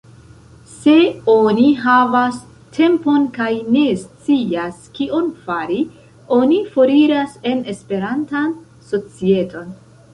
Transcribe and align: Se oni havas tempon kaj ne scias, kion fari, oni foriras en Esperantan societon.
Se 0.75 0.93
oni 1.33 1.65
havas 1.81 2.39
tempon 2.77 3.29
kaj 3.37 3.51
ne 3.75 3.85
scias, 4.05 4.81
kion 4.99 5.31
fari, 5.45 5.81
oni 6.41 6.61
foriras 6.75 7.41
en 7.53 7.65
Esperantan 7.75 8.57
societon. 8.93 9.75